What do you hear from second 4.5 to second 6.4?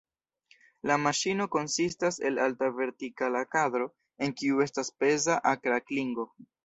estas peza akra klingo.